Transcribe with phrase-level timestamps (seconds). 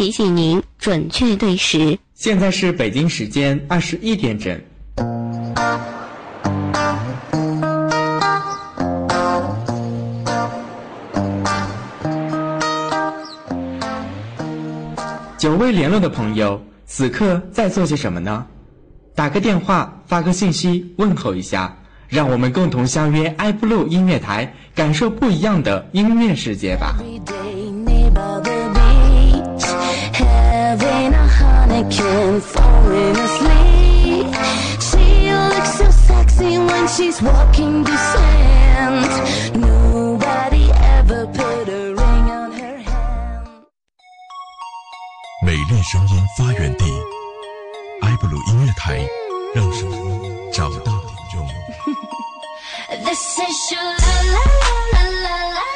[0.00, 1.98] 提醒您准确对时。
[2.14, 4.58] 现在是北京时间二十一点整。
[15.36, 18.46] 久未联络的朋友，此刻在做些什么呢？
[19.14, 21.76] 打个电话，发个信息，问候一下，
[22.08, 26.96] 让我们共同相约埃布鲁音乐台，感受不一样的音乐世界吧。
[30.70, 34.26] Having a honeycomb falling asleep.
[34.78, 39.10] She looks so sexy when she's walking the sand.
[39.56, 43.50] Nobody ever put a ring on her hand.
[45.44, 46.84] 美丽声音发源地，
[48.02, 49.04] 埃布鲁音乐台，
[49.52, 51.44] 让声音找到听众。
[53.04, 54.44] This is your la la
[54.92, 55.66] la la la la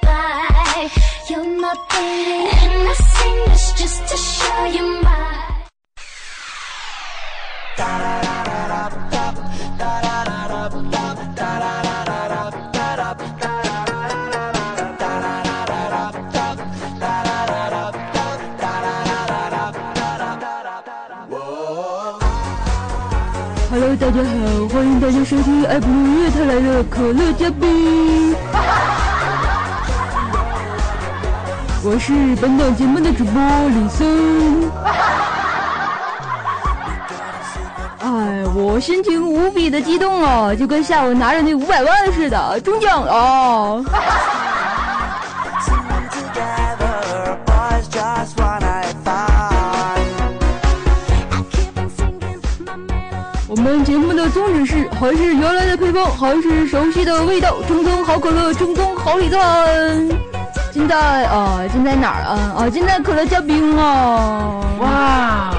[0.00, 0.88] lullaby.
[1.28, 5.16] You're my baby, and I sing this just to show you my.，Hello，
[23.96, 28.33] 大家好，欢迎大家收听埃布鲁音乐台来的可乐嘉宾。
[31.86, 34.70] 我是本档节目的主播李森。
[38.00, 43.84] 哎，我心情无比的激动啊，就跟下午拿着那五百万似的，中奖了。
[53.46, 60.33] 我们节目的宗旨是，还是原来的配方，还是熟悉的味道，正宗好可乐，正宗好礼赞。
[60.74, 62.34] 现在啊，现在哪儿啊？
[62.58, 64.58] 啊，现在可乐加冰啊！
[64.80, 65.53] 哇！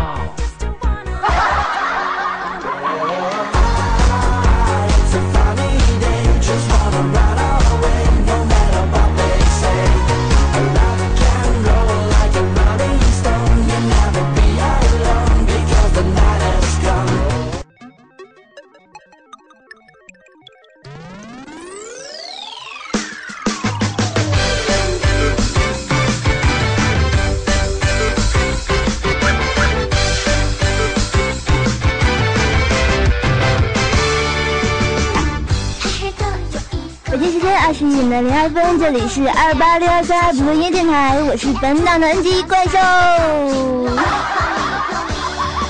[37.96, 42.78] 间二十一点零二分，这里是二八六二三不音乐电台，我是本档的 NG 怪兽。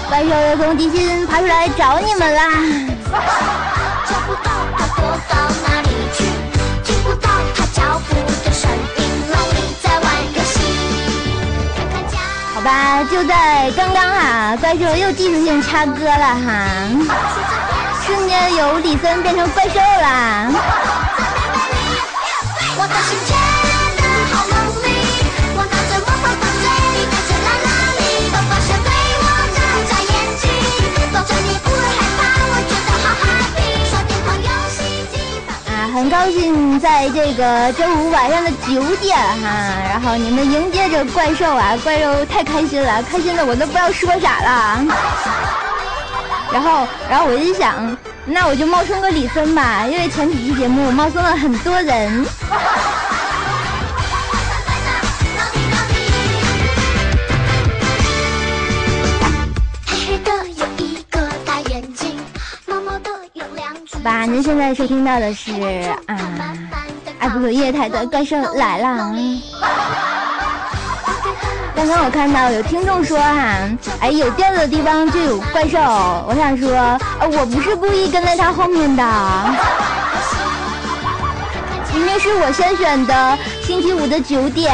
[0.10, 2.50] 怪兽又从地心爬出来找你们啦！
[4.08, 5.36] 找不到它躲到
[5.68, 6.24] 哪里去，
[6.84, 10.04] 听不到它脚步的声音，努力在玩
[10.34, 10.60] 游戏。
[11.76, 12.18] 看看家，
[12.56, 16.66] 好吧，就在刚刚哈，怪兽又技术性插歌了哈，
[18.04, 20.50] 瞬间由李森变成怪兽啦。
[35.94, 39.48] 很高兴在这个周五晚上的九点哈，
[39.90, 44.86] 然后你们迎接着怪兽啊，怪兽太开心了，开心的我都不知道说啥了。
[46.52, 52.26] 然后，然后我就想，那我就冒充个李森吧，因为前几期节目我冒充了很多人。
[64.26, 65.52] 您现在收听到的是
[66.08, 66.18] 啊，
[67.20, 69.16] 爱布鲁夜台的怪兽来了。
[71.76, 73.70] 刚刚我看到有听众说哈、
[74.00, 75.78] 哎，有调子的地方就有怪兽。
[75.80, 76.70] 我想说，
[77.20, 79.04] 呃，我不是故意跟在他后面的，
[81.94, 84.74] 明明是我先选的星期五的九点。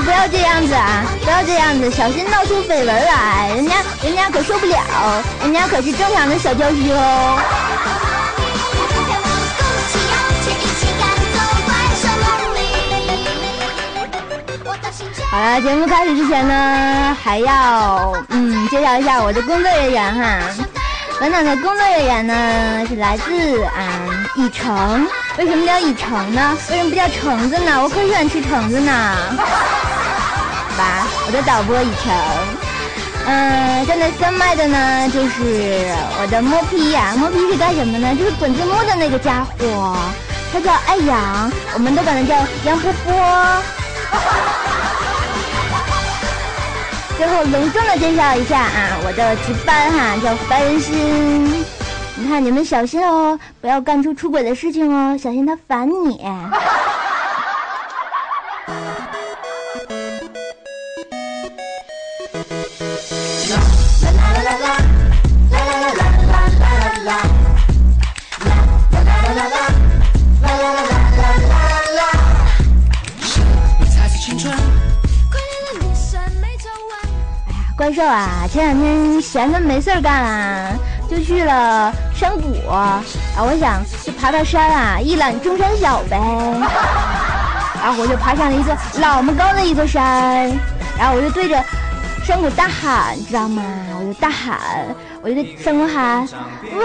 [0.00, 1.04] 不要这样子啊！
[1.24, 4.78] 不要这样子，小心闹出绯闻来，人家人家可受不了，
[5.42, 7.38] 人家可是正常的小娇妻哦。
[15.30, 20.38] 好了，节目开始之前呢，还要嗯介绍一下我的工作人员哈。
[21.18, 23.88] 本档的工作人员呢是来自啊
[24.36, 25.06] 以诚、
[25.38, 26.56] 为什么叫以橙呢？
[26.70, 27.82] 为什么不叫橙子呢？
[27.82, 29.16] 我可喜欢吃橙子呢。
[30.76, 32.12] 吧，我的导播已成。
[33.28, 35.90] 嗯，站在三麦的呢，就是
[36.20, 38.14] 我的摸皮呀、摸皮是干什么呢？
[38.14, 39.96] 就是滚字幕的那个家伙，
[40.52, 43.12] 他叫爱杨，我们都管他叫杨波波。
[47.18, 51.64] 最后隆重的介绍一下啊，我的值班哈叫白人心。
[52.18, 56.24] 你看你们小心哦，不要干出出轨的事情哦，小心他烦你。
[77.86, 80.72] 怪兽啊，前两天闲着没事儿干啊，
[81.08, 83.00] 就去了山谷啊，
[83.38, 86.18] 我想去爬爬山啊，一览众山小呗。
[87.80, 90.50] 然后我就爬上了一座老么高的一座山，
[90.98, 91.64] 然后我就对着
[92.24, 93.62] 山谷大喊，知道吗？
[94.00, 94.58] 我就大喊，
[95.22, 96.26] 我就对山谷喊，
[96.74, 96.84] 喂！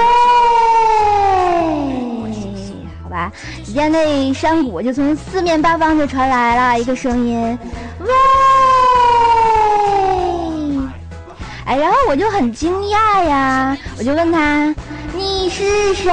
[3.02, 3.32] 好吧，
[3.66, 7.58] 只见那山谷就从四面八方就传来了一个声音，
[7.98, 8.08] 喂！
[11.72, 14.76] 哎，然后我就很惊讶呀，我就问他
[15.16, 16.12] ：“你是谁？”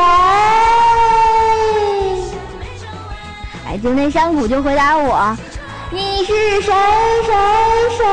[3.66, 5.36] 哎，就那山谷就回答我
[5.90, 6.72] ：“你是谁
[7.26, 7.34] 谁
[7.96, 8.06] 谁？”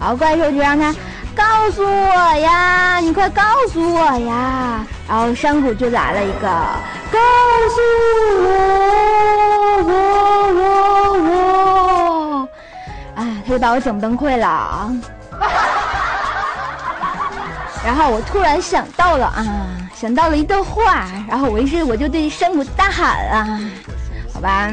[0.00, 0.90] 然后怪兽就让他
[1.36, 4.86] 告诉我呀，你快告诉我呀。
[5.06, 6.48] 然后山谷就来了一个
[7.12, 7.18] ：“告
[7.68, 7.78] 诉
[8.42, 8.48] 我，
[9.84, 9.92] 我
[10.54, 10.62] 我
[11.28, 11.39] 我。”
[13.50, 14.92] 哎，他就把我整崩溃了。
[17.84, 19.44] 然后我突然想到了啊，
[19.94, 23.58] 想到了一段话，然后我于是我就对山谷大喊啊，
[24.32, 24.70] 好吧，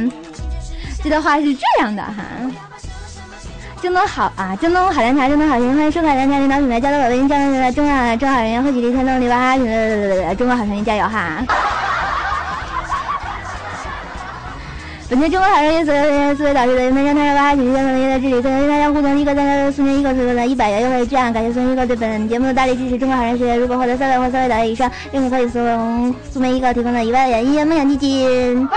[1.03, 2.13] 这段话是这样的哈。
[3.81, 9.55] 京东好啊，京东海蓝茶，京东好评，欢迎收看蓝茶领导品牌，交流宝贝，交流品牌，中好中好人员，贺喜力，天动力吧，
[10.35, 11.43] 中国好声音加油哈！
[15.09, 22.97] 本届中国好声音所有人员思维导师的人们让他让哇，请相同的治理，所有大家互动一个三个四年一个四个一百元优惠券，感谢送一个对本节目的大力支持。
[22.97, 28.67] 中国好人学院如果获得三位或三位导师以上，用户可以送苏梅一个提供的一万元音乐梦想基金。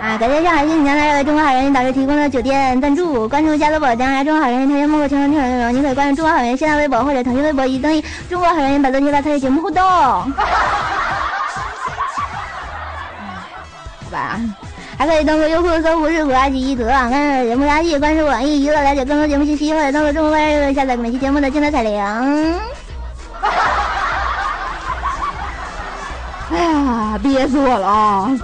[0.00, 0.16] 啊！
[0.20, 9.82] 感谢上海新锦江大为中国好人导师提供的酒店赞助，关注加多宝将来中国好人台前幕后全程听内容，您可以关注中国好人新浪微博或者腾讯微博以及登记中国好人百度贴吧参与节目互动。
[14.98, 22.02] 还可以登录优酷搜狐日虎阿吉一德啊，看节目垃圾，关注网易娱乐了解更多节目信息，或者登录中国万人下载每期节目的精彩彩铃。
[26.50, 28.30] 哎呀，憋死我了啊！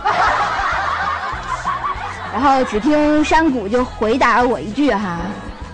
[2.34, 5.16] 然后只听山谷就回答我一句哈，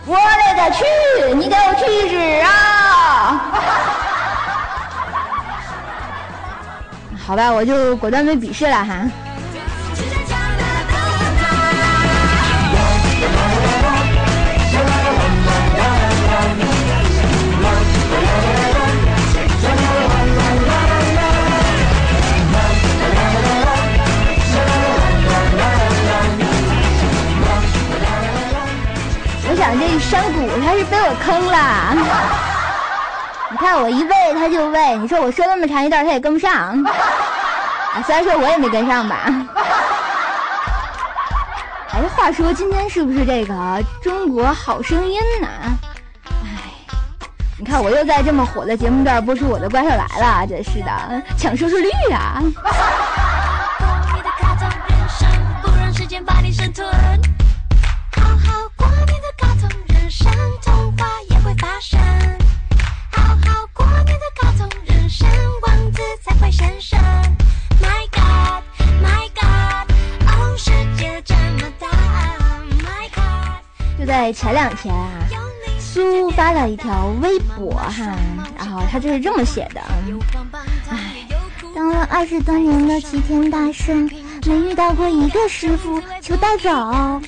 [0.06, 0.84] 我勒个去，
[1.34, 3.42] 你给我去死啊！
[7.26, 8.94] 好吧，我就果断被鄙视了哈。
[29.58, 31.92] 我想这山谷他是被我坑了。
[33.50, 36.80] 你看我一喂他就喂，你说我说那么长一段他也跟不上。
[38.06, 39.16] 虽然说我也没跟上吧。
[41.90, 45.48] 哎，话说今天是不是这个中国好声音呢？
[46.44, 46.62] 哎，
[47.58, 52.40] 你看我又在这么火的节目段播出我的怪兽来了，真是的，抢收视率啊、
[65.18, 65.28] 通人生，
[65.62, 66.98] 王子才会现身。
[67.80, 68.62] My God,
[69.02, 69.90] My God，
[70.26, 71.88] 哦，世界这么大
[72.84, 75.10] ，My God，就在前两天啊，
[75.78, 78.16] 苏发了一条微博哈，
[78.56, 79.80] 然后他就是这么写的：
[80.90, 81.26] 唉，
[81.74, 84.08] 当了二十多年的齐天大圣，
[84.46, 86.70] 没遇到过一个师傅，求带走。
[86.70, 87.20] 啊，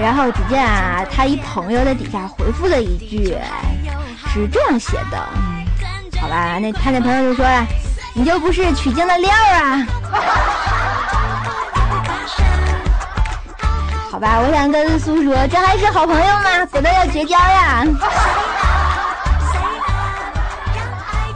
[0.00, 3.34] 然后只见啊，他一朋友在底下回复了一句，
[4.34, 5.28] 是这样写的，
[6.20, 7.64] 好吧，那他那朋友就说了，
[8.14, 9.86] 你就不是取经的料啊。
[14.10, 16.66] 好吧，我想跟苏说，这还是好朋友吗？
[16.66, 17.84] 果断要绝交呀！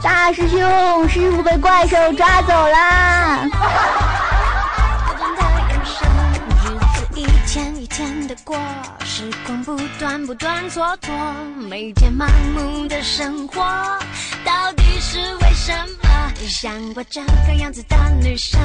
[0.03, 3.39] 大师兄，师傅被怪兽抓走啦！
[7.15, 8.57] 一天一天的过，
[9.19, 11.11] 时光不断不断蹉跎，
[11.69, 13.61] 每天盲目的生活，
[14.45, 16.09] 到底是为什么？
[16.47, 18.57] 像我这个样子的女生，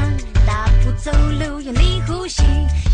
[0.46, 2.44] 大步走路，用力呼吸，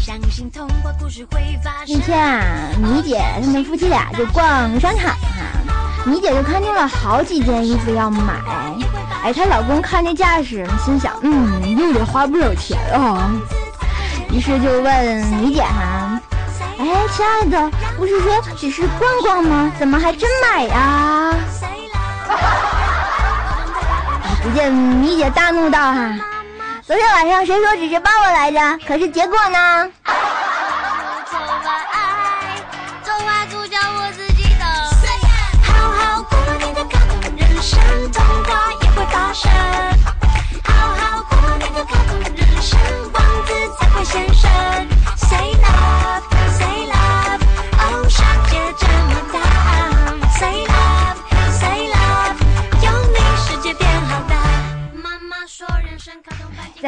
[0.00, 2.06] 相信童话故事会发生那。
[2.06, 8.40] 天啊，米姐他们夫妻俩就逛商场哈、米姐就看中了好几件衣服要买，
[9.22, 13.30] 哎，她老公看这架势，心想，嗯，又得花不少钱啊，
[14.32, 16.18] 于是就问米姐哈、
[16.80, 19.70] 哎，亲爱的，不是说只是逛逛吗？
[19.78, 21.34] 怎么还真买呀、
[24.42, 26.18] 只见米姐大怒道哈、
[26.86, 28.78] 昨天晚上谁说只是抱抱来着？
[28.88, 29.90] 可是结果呢？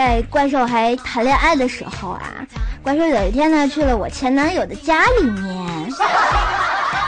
[0.02, 2.23] 在怪兽还谈恋爱的时候啊，
[2.82, 5.94] 怪兽有一天呢去了我前男友的家里面，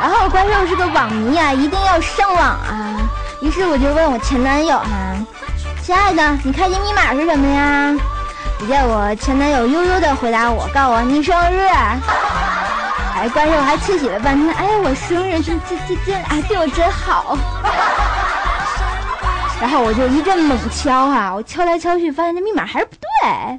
[0.01, 2.97] 然后怪兽是个网迷啊，一定要上网啊。
[3.43, 4.87] 于是我就问我前男友哈、
[5.83, 7.97] 亲爱的，你开机密码是什么呀？
[8.61, 11.67] 只见我前男友悠悠的回答我，告诉我你生日。
[13.17, 17.37] 哎，怪兽还窃喜了半天，哎，我生日这这这这，哎，对我真好。
[19.61, 23.59] 然后我就一阵猛敲哈、我敲来敲去，发现这密码还是不对。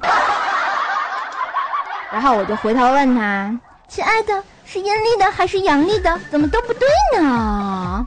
[2.12, 6.20] 然后我就回头问他：“亲爱的，是阴历的还是阳历的？
[6.30, 6.88] 怎么都不对
[7.20, 8.06] 呢？”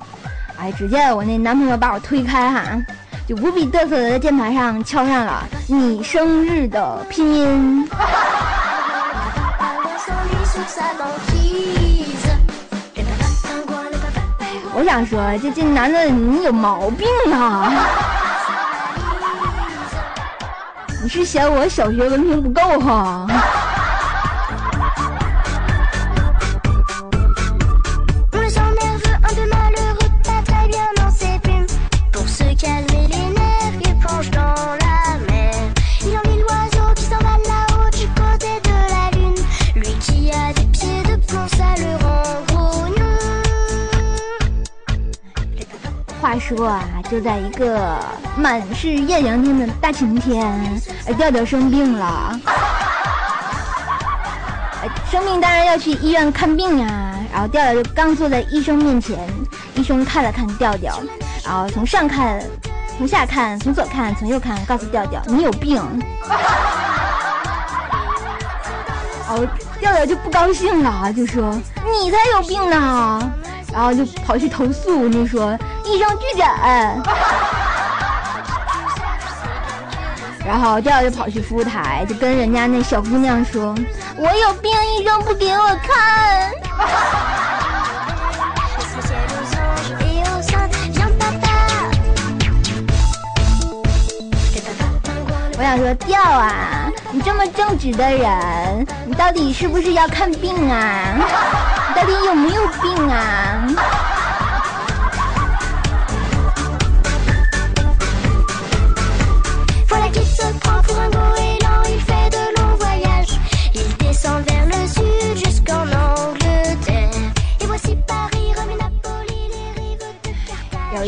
[0.58, 2.64] 哎，只见我那男朋友把我推开哈、
[3.28, 7.90] 就无比嘚瑟的在键盘上敲上了你生日的拼音。
[14.80, 17.70] 我想说，这这男的你有毛病啊！
[21.04, 23.28] 你是嫌我小学文凭不够哈？
[46.30, 47.98] 话说啊，就在一个
[48.38, 50.48] 满是艳阳天的大晴天，
[51.08, 52.40] 哎，调调生病了。
[55.10, 57.16] 生病当然要去医院看病呀。
[57.34, 59.28] 然后调调就刚坐在医生面前，
[59.74, 61.02] 医生看了看调调，
[61.44, 62.40] 然后从上看，
[62.96, 65.82] 从下看，从左看，从右看，告诉调调你有病。
[69.30, 69.48] 哦，
[69.80, 71.60] 调调就不高兴了，就说
[71.92, 73.32] 你才有病呢。
[73.72, 75.56] 然后就跑去投诉，就说
[75.90, 76.46] 医生拒诊。
[80.46, 83.76] 然后调调就跑去服务台，就跟人家那小姑娘说
[84.18, 86.52] ：“我有病，医生不给我看。
[88.88, 91.54] Le ciel aux anges et aux saints, viens papa.
[94.56, 101.14] Le papa pingouin, ”我想说，调啊，你这么正直的人，你到底是不是要看病啊？
[101.90, 103.68] 你到底有没有病啊？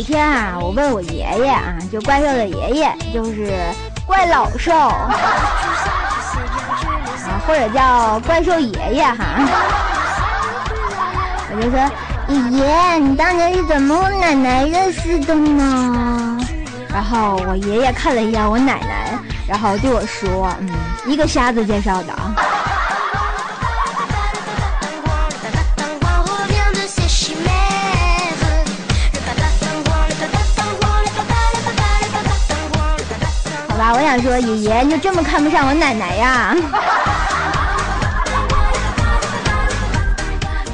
[0.02, 3.54] 一天啊，我问我爷爷啊，就怪兽的爷爷，就是
[4.04, 5.14] 怪老兽啊，
[7.46, 9.24] 或者叫怪兽爷爷哈。
[11.52, 11.80] 我就说，
[12.30, 16.40] 爷爷，你当年是怎么和奶奶认识的呢？
[16.92, 19.14] 然后我爷爷看了一眼我奶奶，
[19.48, 20.68] 然后对我说，嗯，
[21.06, 22.34] 一个瞎子介绍的啊
[34.12, 36.54] 想说，爷爷你就这么看不上我奶奶呀？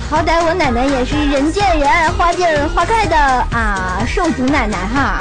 [0.09, 3.15] 好歹我奶奶也是人见人爱、花见花开的
[3.51, 5.19] 啊，寿族奶奶哈。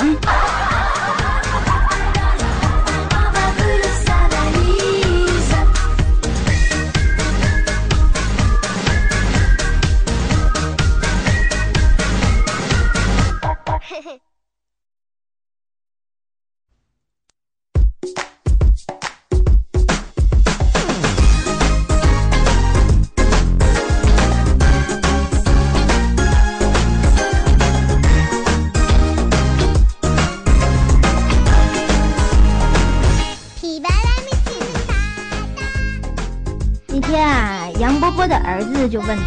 [38.46, 39.24] 儿子就问他：“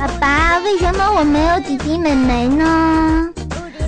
[0.00, 3.28] 爸爸，为什么我没有弟弟妹妹呢？”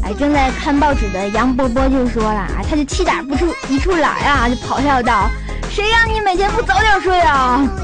[0.04, 5.30] 哎，正在看报纸的杨波波就说了，啊，他就气打不出一处来啊，就咆哮道
[5.72, 7.66] ：“谁让你每天不早点睡啊？”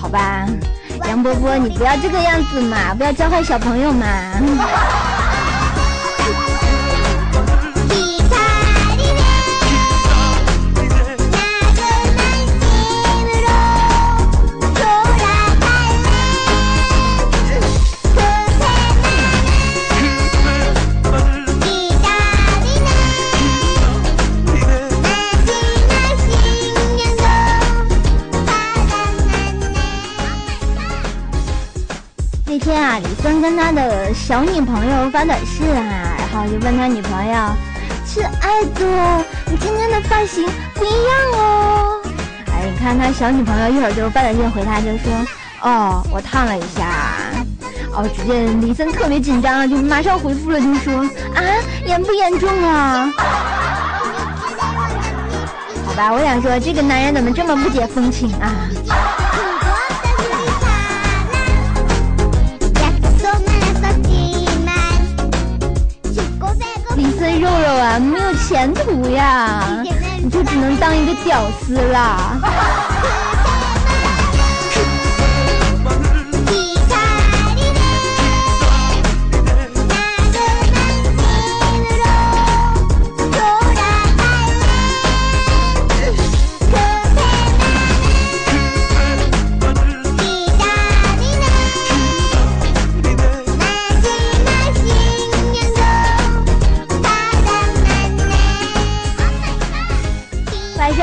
[0.00, 0.46] 好吧，
[1.08, 4.06] 杨波波，你不要这个样子嘛，不要教坏小朋友嘛。
[33.20, 37.34] 天啊，李森跟他的小女朋友发短信啊，然后就问他女朋友
[38.06, 42.00] ：“亲爱的，你今天的发型不一样哦。”
[42.52, 45.12] 哎，你看他小女朋友一会儿就发短信回他，就说
[45.62, 46.86] ：“哦，我烫了一下。”
[47.92, 50.94] 哦，只见李森特别紧张，就马上回复了，就说
[51.34, 51.42] ：“啊，
[51.84, 53.12] 严不严重啊？”
[55.86, 58.50] 好吧，我想说这个男人怎么这么不解风情啊？
[68.50, 69.62] 前途呀，
[70.20, 72.89] 你就只能当一个屌丝啦。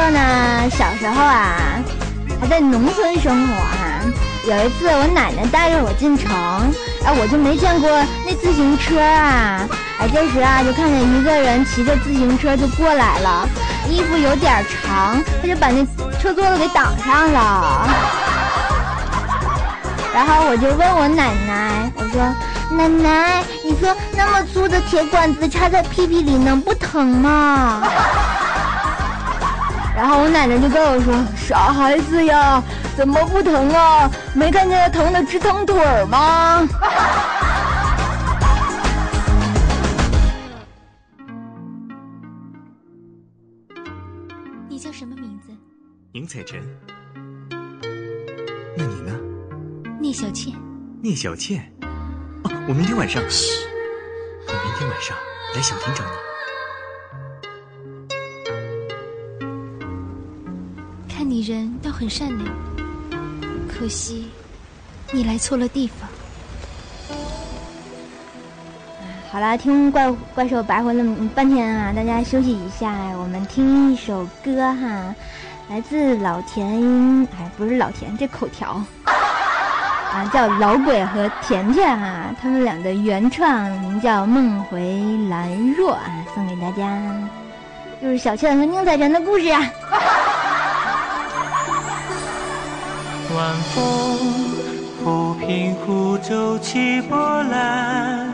[0.10, 1.56] 呢，小时候啊，
[2.39, 4.02] 还在农村生活啊。
[4.48, 6.32] 有一次，我奶奶带着我进城，
[7.04, 7.89] 哎，我就没见过
[8.26, 9.67] 那自行车啊。
[10.00, 13.48] 哎，这时啊，就看见一个人骑着自行车就过来了，
[13.89, 15.86] 衣服有点长，他就把那
[16.20, 17.89] 车座子给挡上了。
[20.13, 22.22] 然后我就问我奶奶，我说
[22.76, 27.84] ：“奶奶，你说那么粗的铁管子插在屁屁里能不疼吗？”
[29.98, 32.62] 然后我奶奶就跟我说：“傻孩子呀，
[32.96, 34.08] 怎么不疼啊？
[34.36, 36.62] 没看见疼的直疼腿儿吗？”
[44.70, 45.52] 你叫什么名字？
[46.12, 46.62] 宁采臣。
[48.78, 49.20] 那你呢？
[50.00, 50.54] 聂小倩。
[51.02, 51.74] 聂小倩。
[52.44, 53.20] 哦，我明天晚上。
[53.28, 53.66] 嘘，
[54.46, 55.18] 我明天晚上
[55.56, 56.27] 来小亭找你。
[61.28, 62.48] 你人倒很善良，
[63.68, 64.30] 可惜
[65.12, 66.08] 你来错了地方。
[69.30, 71.04] 好啦，听怪怪兽白活了
[71.36, 75.13] 半天啊，大家休息一下，我们听一首歌哈，
[75.70, 78.82] 来自老田，哎，不是老田，这口条
[80.10, 84.80] 啊，叫老鬼和甜甜啊，他们俩的原创名叫《梦回
[85.30, 86.98] 兰若》啊，送给大家，
[88.02, 89.62] 就是小倩和宁采臣的故事啊。
[93.38, 94.17] 晚风
[95.06, 98.34] 抚平湖舟起波澜，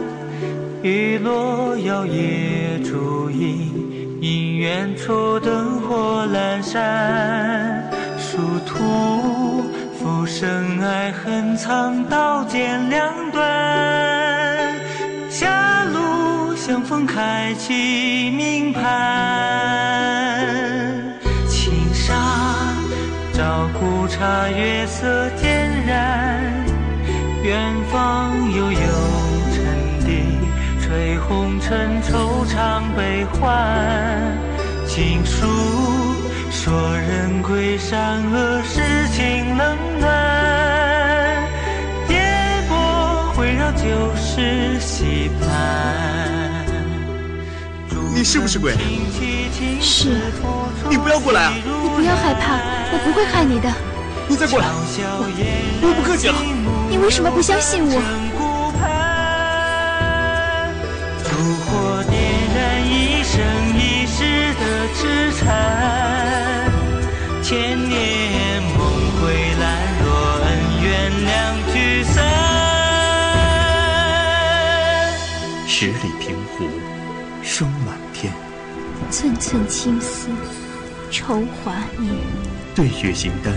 [0.82, 7.92] 雨落摇曳烛影，因远处灯火阑珊。
[8.18, 9.66] 殊途
[10.00, 14.74] 浮生爱恨藏刀剑两端，
[15.30, 20.23] 狭路相逢开启命盘。
[24.14, 26.40] 照古刹月色渐染，
[27.44, 28.80] 远方悠悠
[29.52, 29.66] 沉
[30.06, 30.24] 笛，
[30.82, 34.38] 吹红尘惆怅悲欢。
[34.88, 35.48] 情书
[36.52, 41.44] 说人归山河，世情冷暖。
[42.08, 45.50] 颠簸回绕旧时戏盘。
[48.14, 48.74] 你是不是鬼？
[49.82, 50.18] 是。
[50.88, 51.54] 你不要过来啊！
[51.56, 52.60] 你不要害怕，
[52.92, 53.70] 我不会害你的。
[54.34, 54.74] 你再过来，我
[55.84, 56.34] 我不客气了。
[56.90, 58.02] 你为什么不相信我？
[75.68, 76.66] 十里平湖，
[77.44, 78.34] 霜满天。
[79.12, 80.30] 寸寸青丝，
[81.12, 82.16] 愁华年。
[82.74, 83.54] 对月行单。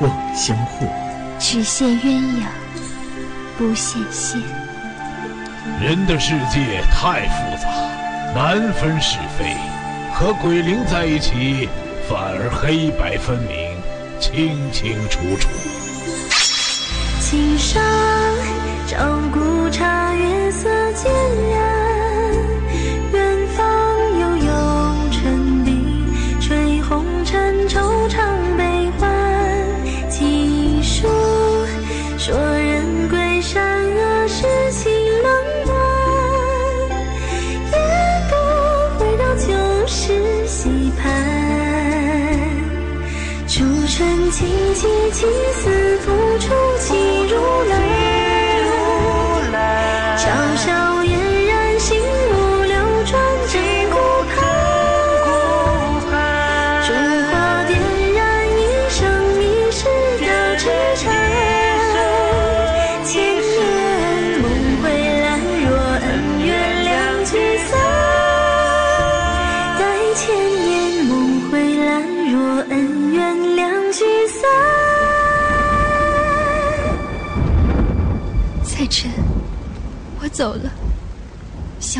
[0.00, 0.88] 望相护。
[1.38, 2.44] 只羡鸳鸯
[3.56, 4.40] 不羡仙。
[5.80, 7.68] 人的世界太复杂，
[8.34, 9.56] 难分是非。
[10.12, 11.68] 和鬼灵在一起，
[12.08, 13.80] 反而黑白分明，
[14.18, 15.48] 清清楚楚。
[17.20, 17.80] 青山
[18.88, 18.96] 照
[19.32, 19.38] 古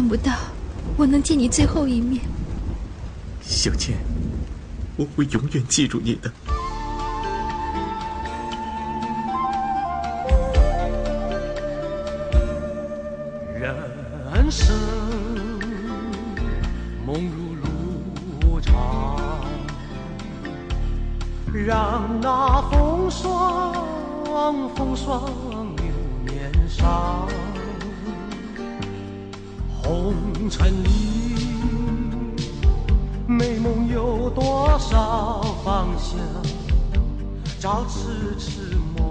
[0.09, 0.33] 不到
[0.97, 2.23] 我能见你最后一面。
[3.43, 3.99] 小倩，
[4.97, 6.33] 我会永远记住你的。
[14.33, 14.75] 人生
[17.05, 17.55] 梦如
[18.51, 19.19] 路长，
[21.53, 23.75] 让那风霜
[24.75, 25.31] 风霜
[25.77, 25.85] 留
[26.25, 27.29] 面上。
[29.89, 30.13] 红
[30.51, 30.89] 尘里，
[33.27, 36.19] 美梦有多少方向？
[37.59, 39.08] 找痴痴梦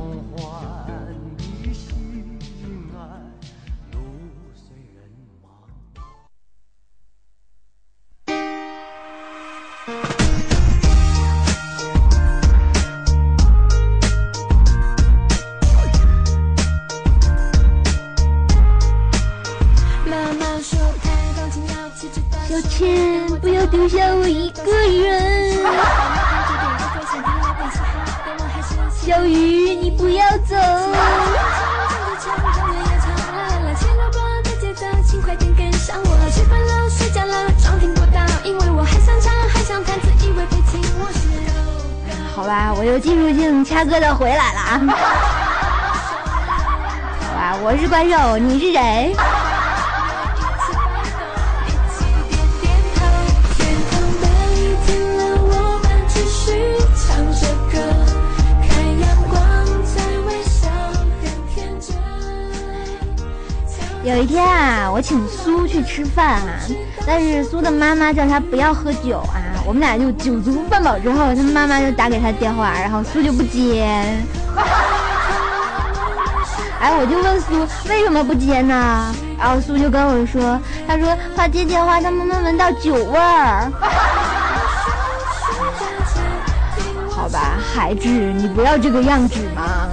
[44.17, 44.81] 回来了啊。
[47.21, 49.15] 好吧，我是怪兽，你是谁？
[64.03, 66.57] 有一天啊，我请苏去吃饭啊，
[67.05, 69.36] 但是苏的妈妈叫他不要喝酒啊，
[69.67, 73.85] 我们俩就酒足饭饱之后，他妈妈就打给他电话，然后苏就不接。
[76.79, 79.13] 哎，我就问苏为什么不接呢？
[79.37, 83.69] 然后苏就跟我说，他说怕接电话他妈妈闻到酒味儿。
[87.11, 89.89] 好吧，孩子，你不要这个样子嘛。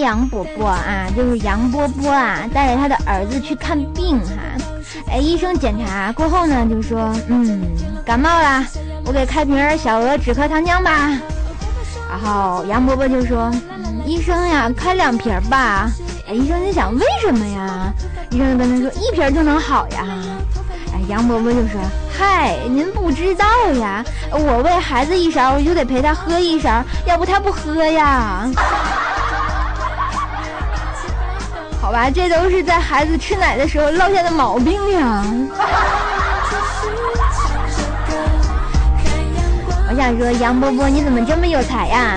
[0.00, 4.34] 杨，伯伯啊，就是杨波波啊，带着他的儿子去看病哈、
[5.10, 7.62] 哎，医生检查过后呢，就说，嗯，
[8.04, 8.64] 感冒了，
[9.06, 11.10] 我给开瓶小鹅止咳糖浆吧。
[12.10, 15.88] 然后杨伯伯就说，嗯，医生呀，开两瓶吧。
[16.28, 17.92] 哎，医生就想，为什么呀？
[18.30, 20.06] 医生就跟他说，一瓶就能好呀。
[20.92, 21.80] 哎，杨伯伯就说，
[22.12, 28.50] 嗨，您不知道呀，我喂孩子一勺，我就得陪他喝一勺，要不他不喝呀。
[31.90, 35.24] 好吧，这都是在孩子吃奶的时候落下的毛病呀。
[39.88, 42.16] 我想说，杨波波你怎么这么有才呀？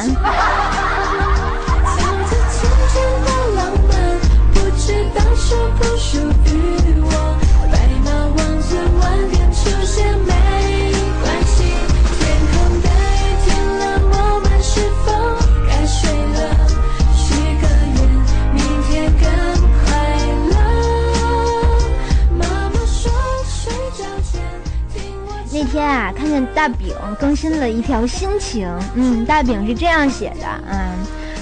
[26.55, 30.79] 大饼更新了一条心情，嗯，大饼是这样写的，嗯，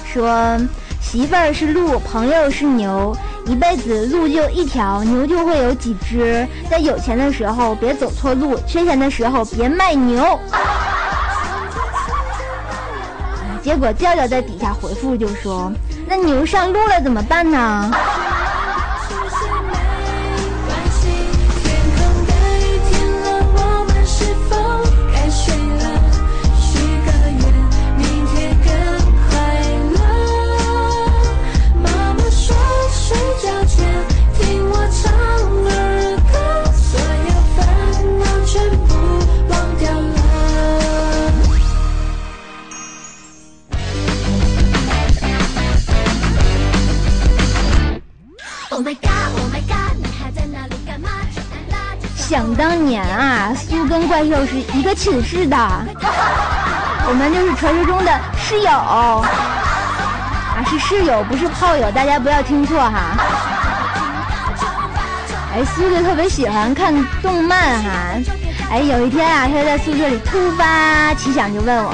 [0.04, 0.58] 说
[1.00, 6.46] 媳妇儿是鹿，朋友是牛，一辈子鹿就一条，牛就会有几只。
[6.70, 10.38] 在有钱的时候别走错路，缺钱的时候别卖牛。
[13.62, 15.72] 结果调调在底下回复就说
[16.08, 17.90] ：“那牛上路了怎么办呢？”
[52.32, 55.54] 想当年啊，苏跟怪兽是一个寝室的，
[57.06, 59.20] 我们就是传说中的室友啊，
[60.66, 63.18] 是室友，不是炮友，大家不要听错哈。
[65.52, 67.90] 哎，苏就特别喜欢看动漫哈。
[68.70, 71.92] 哎，有一天啊，他在宿舍里突发奇想，就问我，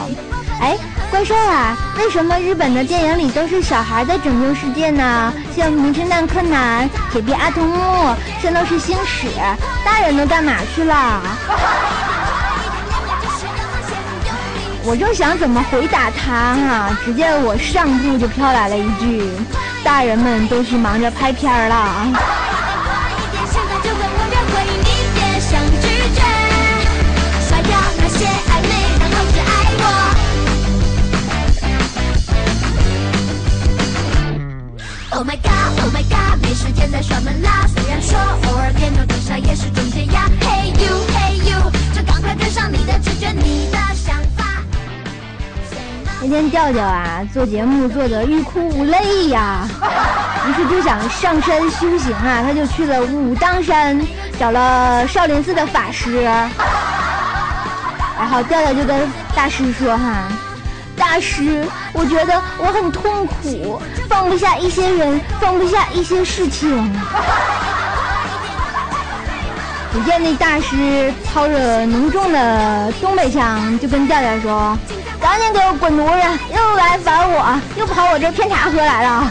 [0.61, 0.79] 哎，
[1.11, 5.33] 怪兽啊，为什么日本的电影里都是小孩在拯救世界呢？
[5.57, 7.79] 像《名侦探柯南》《铁臂阿童木》
[8.43, 9.29] 《圣斗士星矢》，
[9.85, 11.23] 大人都干嘛去了？
[14.85, 19.23] 我正想怎么回答他哈，只见我上部就飘来了一句
[19.85, 22.48] ：“大人们都去忙着拍片儿了。”
[46.31, 49.67] 那天调调啊，做节目做得欲哭无泪呀，
[50.47, 53.99] 于是就想上山修行啊，他就去了武当山，
[54.39, 56.51] 找了少林寺的法师，然
[58.31, 60.29] 后调调就跟大师说哈，
[60.99, 66.95] 大师，我觉得我很痛苦，放不下一些人，放不下一些事情。
[69.91, 74.77] 只见那大师操着浓重的东北腔，就跟调调说
[75.29, 76.39] ：“赶紧给我滚犊子！
[76.57, 79.31] 又来烦我，又跑我这偏茶喝来了。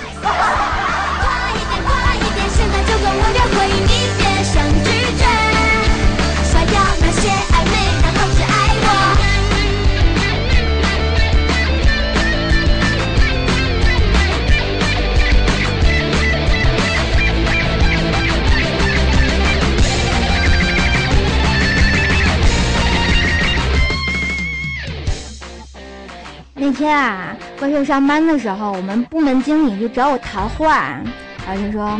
[26.68, 31.00] 那天啊，怪兽上班的时候，我们部门经理就找我谈话，
[31.48, 31.98] 然后就说：“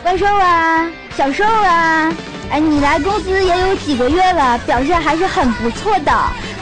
[0.00, 2.12] 怪兽啊，小兽啊，
[2.52, 6.12] 哎，你来公司也有几个月了，表现还是很不错的。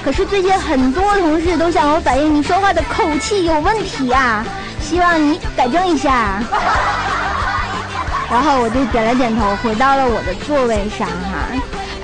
[0.02, 4.42] 可是最近很多同事都向我反映你说话的口气有问题啊，
[4.80, 6.42] 希望你改正一下。”
[8.30, 11.52] 然后我就点了点头，回到了我的座位上哈。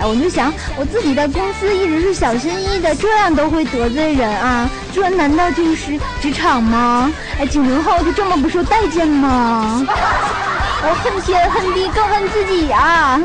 [0.01, 4.69] 哎，我就想，我自己在公司一直是小心翼翼的，这样都会得罪人啊？
[4.93, 7.11] 这难道就是职场吗？
[7.39, 9.85] 哎，九零后就这么不受待见吗？
[10.81, 13.21] 我恨天恨地更恨自己啊！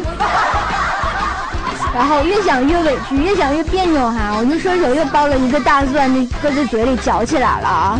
[1.96, 8.00] 然后越想越委屈，越想越别扭哈，我就顺手又剥了一个大蒜，就搁在嘴里嚼起来了。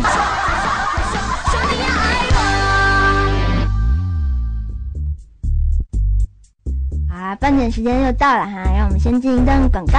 [7.12, 9.98] 啊，半点时间又到了哈，让我们先进一段广告。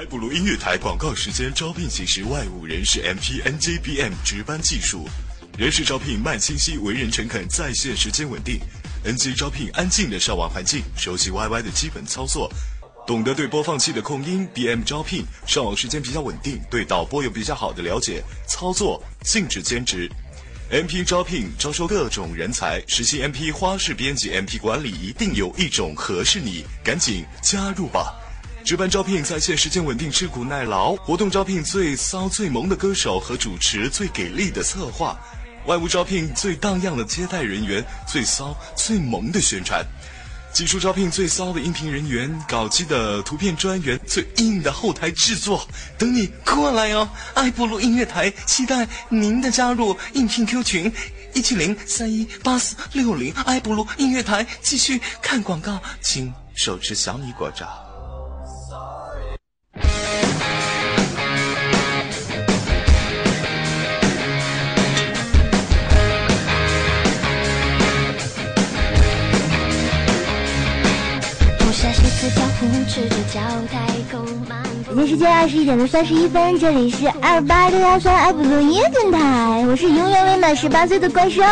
[0.00, 5.06] 埃布鲁音乐台广告时间招聘启事外务人士 MP NJBM 值班技术，
[5.58, 8.58] 人事招聘慢清晰，为人诚恳，在线时间稳定。
[9.04, 12.50] NG 招聘安静的上网环境，熟悉 YY 的基本操作，
[13.06, 14.48] 懂得对播放器的控音。
[14.54, 20.10] BM 招聘上网时间比较稳定，对导播有比较好的了解，操作禁止兼职。
[20.70, 28.14] MP 招聘招收各种人才，实习 MP 花式编辑 MP 管理，一定有一种合适你，赶紧加入吧！
[28.64, 35.16] 值班招聘在线时间稳定，吃苦耐劳；活动招聘最骚最萌的歌手和主持，最给力的策划；
[35.66, 39.82] 外务招聘最荡漾的接待人员，最骚最萌的宣传；
[40.52, 45.66] 技术招聘最骚的音频人员，搞基的图片专员，最硬的后台制作，
[45.98, 47.08] 等你过来哦！
[47.34, 50.92] 爱布鲁音乐台期待您的加入，应聘 Q 群
[51.34, 54.46] 一七零三一八四六零爱布鲁音乐台。
[54.62, 57.89] 继续看广告，请手持小米果照。
[72.60, 72.86] 北京
[75.08, 81.40] 时间二十一点的三十一分，这里是二八六幺三爱普录音电台，我是永远未满十八岁的怪兽。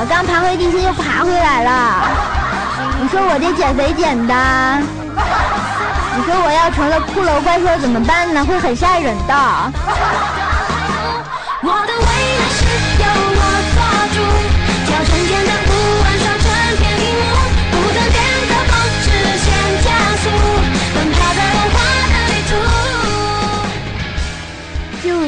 [0.00, 2.08] 我刚爬回地心又爬回来了，
[3.00, 4.34] 你说我这减肥减的，
[6.16, 8.44] 你说我要成了骷髅怪兽怎么办呢？
[8.44, 9.34] 会很吓人的。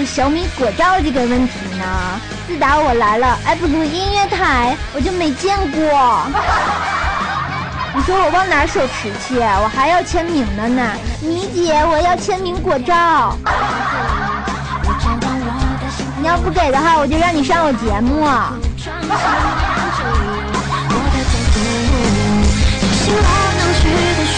[0.07, 1.85] 小米果照这个问题呢，
[2.47, 6.23] 自打我来了爱普鲁音乐台，我就没见过。
[7.95, 9.39] 你说我往哪儿手持去？
[9.41, 10.93] 我还要签名的呢。
[11.21, 13.37] 米姐，我要签名果照。
[16.19, 18.25] 你要不给的话，我就让你上我节目。
[23.03, 23.83] 信我能去
[24.17, 24.37] 的书，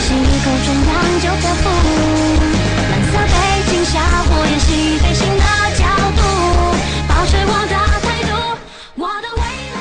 [0.00, 2.07] 吸一口中央就漂浮。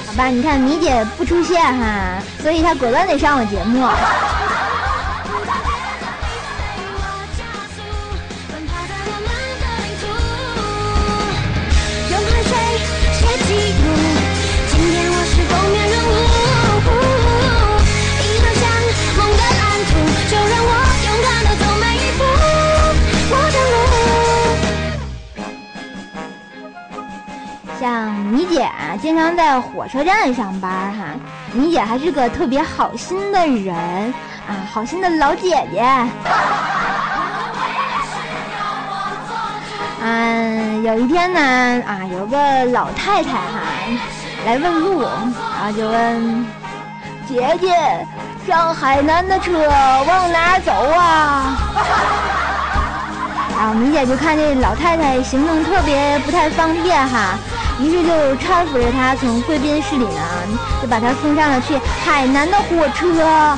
[0.06, 3.88] 好吧，你看米姐不出现哈，所以她果断得上我节目。
[27.80, 31.06] 像米姐啊，经常在火车站上班哈。
[31.54, 33.76] 米姐还是个特别好心的人
[34.48, 35.84] 啊，好心的老姐姐。
[40.02, 41.40] 嗯，有一天呢，
[41.86, 43.62] 啊，有个老太太哈
[44.46, 46.46] 来问路，然后就问
[47.28, 47.76] 姐姐，
[48.48, 49.52] 上海南的车
[50.08, 51.58] 往哪走啊？
[53.58, 57.38] 然 后米姐就看这老太太行动特别不太方便哈，
[57.80, 60.22] 于是就搀扶着她从贵宾室里呢，
[60.82, 63.58] 就把她送上了去海南的火车。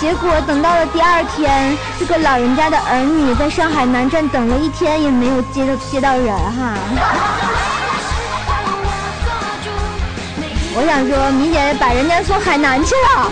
[0.00, 6.74] 结果等到了第二天，这个老人家的儿女在上海南站等了一天，也没有接到接到人哈。
[10.74, 13.30] 我想说，米姐把人家送海南去了，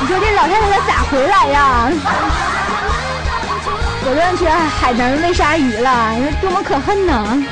[0.00, 1.90] 你说这老太太咋回来呀？
[4.08, 7.12] 果断去海南喂鲨鱼了，你说多么可恨呢？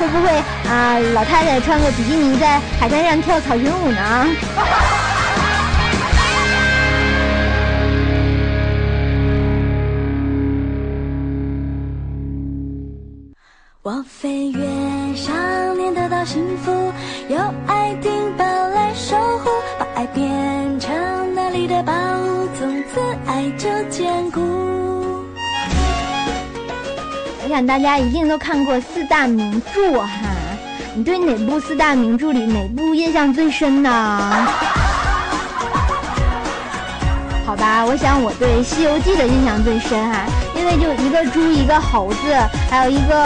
[0.00, 0.30] 会不会
[0.68, 4.26] 啊，老太太穿个比基尼在海滩上跳草裙舞呢？
[13.82, 14.60] 我飞越
[15.14, 15.32] 想
[15.78, 16.92] 念得到幸福，
[17.28, 17.38] 有
[17.68, 20.92] 爱丁堡来守护，把爱变成
[21.52, 24.40] 里的宝物，从此爱就坚固。
[27.44, 30.08] 我想大家一定都看过四大名著哈，
[30.94, 33.90] 你对哪部四大名著里哪部印象最深呢？
[37.44, 40.24] 好吧，我想我对《西游记》的印象最深哈，
[40.56, 42.34] 因为就一个猪，一个猴子，
[42.70, 43.22] 还有一个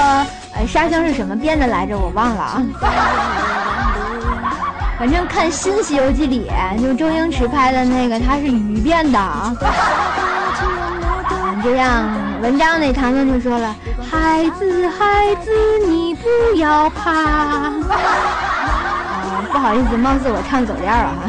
[0.52, 2.60] 呃沙僧是什么变的来着，我忘了啊。
[4.98, 9.18] 反正看新《西游记》里，就周星驰拍的那个，他是鱼变的。
[11.62, 12.08] 这样，
[12.40, 13.74] 文章那唐僧就说了
[14.10, 15.50] ：“孩子，孩子，
[15.86, 17.74] 你不要怕。”啊，
[19.52, 21.28] 不好意思，貌似我唱走调了哈。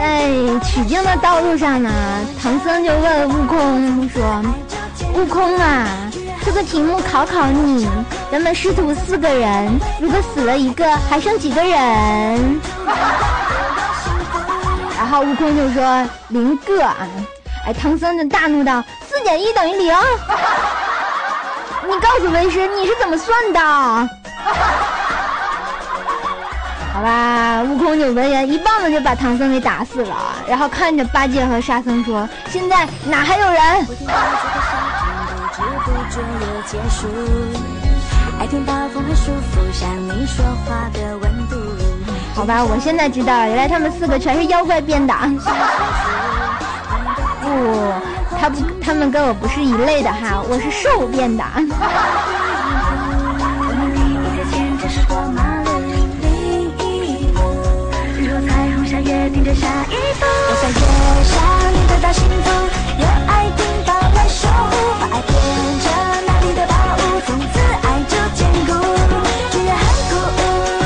[0.00, 0.30] 在
[0.60, 1.90] 取经的道路上呢，
[2.42, 4.42] 唐僧就问悟空说
[5.12, 5.86] ：“悟空啊，
[6.42, 7.86] 这个题目考考你，
[8.32, 11.70] 咱们师徒四个人，如果死了一个，还剩几个人？”
[14.96, 16.96] 然后悟空就说：“零个啊！”
[17.68, 19.94] 哎，唐僧就大怒道：“四减一等于零！
[21.86, 23.60] 你告诉为师，你是怎么算的？”
[27.00, 30.14] 好吧，悟空就闻言一棒子就把唐僧给打死了，
[30.46, 33.56] 然后看着八戒和沙僧说：“现在哪还有人？”
[42.36, 45.14] 好吧，我现在知道了，原来他们四个全是妖怪变的。
[47.40, 47.48] 不，
[48.38, 51.42] 他不，他们跟我不是一类的哈，我是兽变的。
[59.54, 60.74] 下一步，我在月
[61.24, 61.34] 上
[61.88, 62.46] 得到幸福，
[62.98, 65.30] 有爱听到来守护，把爱变
[65.80, 65.84] 成
[66.26, 68.70] 那里的宝物，从此爱就坚固。
[69.50, 70.10] 虽然很酷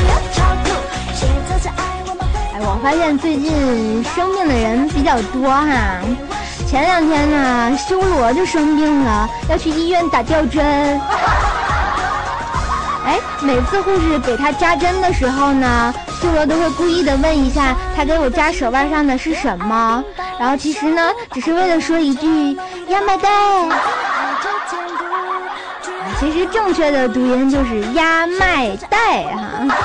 [0.01, 0.67] 又超酷，
[1.15, 2.35] 写这次爱我们会。
[2.55, 6.01] 哎，我发现最近生病的人比较多哈。
[6.67, 10.65] 前两天呢，修罗就生病了，要去医院打吊针。
[13.07, 15.95] 哎，每次护士给他扎针的时候呢，
[16.25, 20.03] 修罗都会故意的问一下他给我扎手腕上的是什么，
[20.41, 22.57] 然后其实呢，只是为了说一句
[22.89, 23.29] “亚麻袋”。
[26.19, 29.77] 其实正确的读音就是“压麦袋”哈，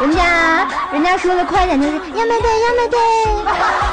[0.00, 3.91] 人家人家说的快点就是“亚麦袋，亚麦袋”。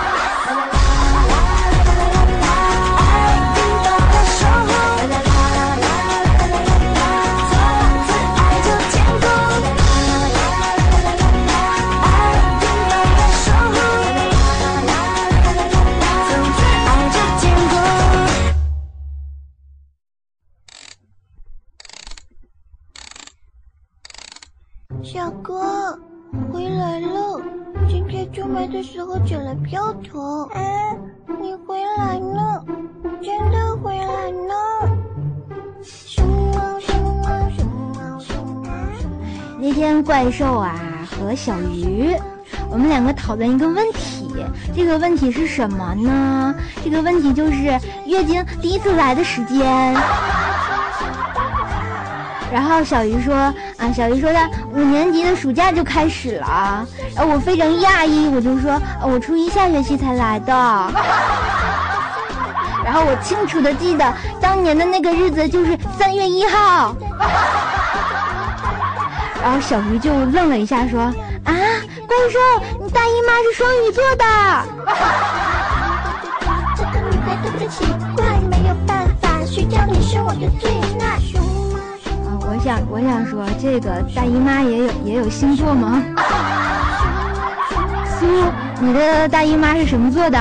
[29.29, 30.47] 的时候捡了票头。
[30.53, 30.59] 啊，
[31.39, 32.63] 你回来了，
[33.21, 34.89] 真的回来了！
[35.83, 39.59] 熊猫，熊猫，熊猫，熊猫，熊猫。
[39.59, 40.75] 那天怪兽啊
[41.11, 42.15] 和小鱼，
[42.71, 44.27] 我们两个讨论一个问题，
[44.75, 46.55] 这个问题是什么呢？
[46.83, 49.95] 这个问题就是月经第一次来的时间。
[52.51, 53.53] 然后小鱼说啊，
[53.95, 56.83] 小鱼说他五年级的暑假就开始了，
[57.15, 60.51] 然后我非常讶异，我就说，我初一下学期才来的。
[62.83, 66.95] 然后我清楚的记得当年的那个日子就是三月一号。
[69.43, 71.01] 然后小鱼就愣了一下，说
[71.45, 71.53] ：“啊，
[72.07, 72.39] 怪兽，
[72.81, 74.25] 你大姨妈是双鱼座的。
[76.75, 77.85] 这个女孩特别奇
[78.15, 80.73] 怪，没有办法，谁叫你是我的最爱？
[80.79, 80.81] 熊猫，熊”啊，我
[82.91, 86.01] 我想说，这个大姨妈也有也有星座吗？
[88.19, 88.27] 苏，
[88.79, 90.39] 你的大姨妈是什么座的？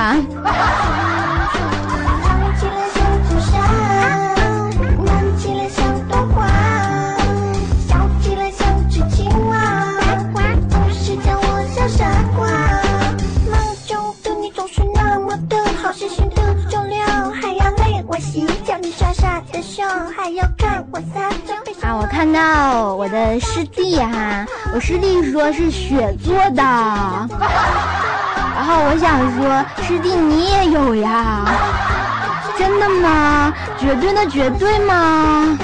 [20.15, 21.68] 还要看我撒娇。
[21.99, 26.63] 啊，我看到我的师弟哈、我师弟说是雪做的，
[28.55, 31.45] 然后我想说，师弟你也有呀？
[32.57, 33.53] 真的吗？
[33.77, 35.57] 绝对的绝对吗？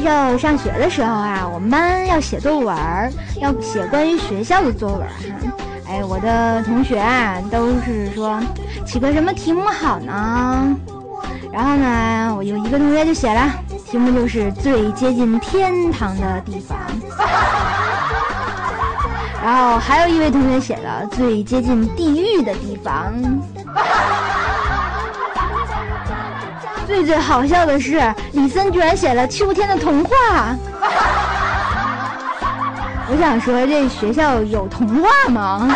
[0.00, 2.76] 怪兽上学的时候啊，我们班要写作文，
[3.40, 5.14] 要写关于学校的作文哈。
[5.88, 8.40] 哎，我的同学啊，都是说
[8.86, 10.76] 起个什么题目好呢？
[11.52, 13.50] 然后呢，我有一个同学就写了，
[13.90, 16.78] 题目就是最接近天堂的地方。
[19.42, 23.12] 然后还有一位同学写了最接近地狱的地方。
[26.88, 28.00] 最最好笑的是，
[28.32, 30.56] 李森居然写了秋天的童话。
[33.10, 35.68] 我想说，这学校有童话吗？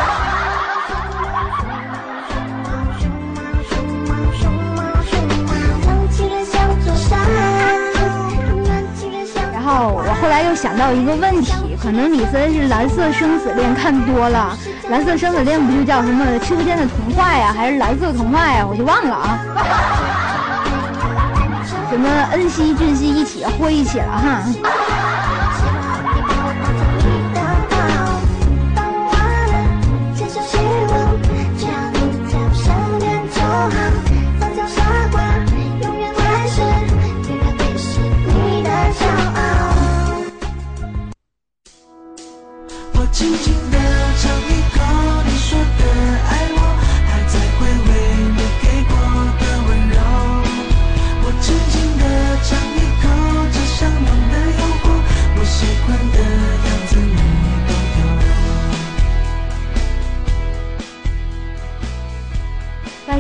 [9.52, 14.56] 然后我后来又想到一个问题，可能李森是《蓝色生死恋》看多了，
[14.90, 18.66] 《蓝色生死恋》不就叫什么《秋天的童话》呀，还是《蓝色童话》呀？
[18.66, 19.38] 我就忘了啊。
[21.92, 24.81] 什么恩熙、俊熙一起和一起了哈。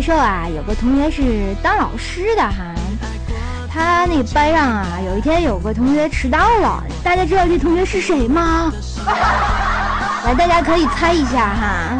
[0.02, 2.74] 说啊，有个同学是当老师的哈。
[3.72, 8.72] 他那个班上啊，有一天有个同学迟到了，大家知道这同学是谁吗？
[10.26, 11.98] 来，大家可以猜一下哈。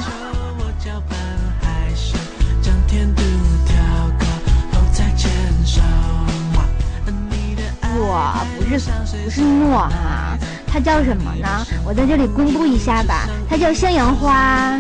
[7.94, 8.90] 我不是
[9.24, 10.36] 不是诺哈，
[10.66, 11.48] 他叫什么呢？
[11.84, 14.78] 我在这里公布一下吧，他叫向阳花。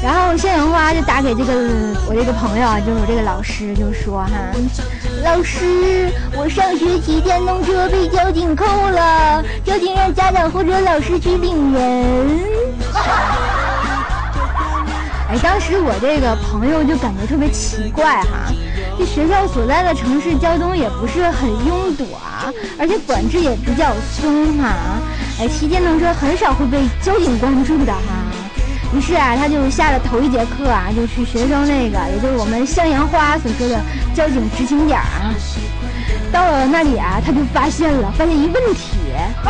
[0.00, 1.52] 然后向阳花就打给这个
[2.08, 4.30] 我这个朋友啊，就是我这个老师，就说哈，
[5.24, 12.40] 老师，我上学骑电动车被交警扣了，交警让家长或者老师去领人。
[15.30, 18.52] 哎，当时我这个朋友就感觉特别奇怪哈，
[18.96, 24.76] 这学校所在的城市交通也不是很拥堵啊，而且管制也比较松哈，
[25.40, 28.17] 哎，骑电动车很少会被交警关注的哈。
[28.94, 33.78] 于是啊，他就下了头一节课啊，就去学生那个，也就是我们向阳花所说的
[34.14, 35.34] 交警执勤点啊。
[36.32, 38.96] 到了那里啊，他就发现了，发现一问题，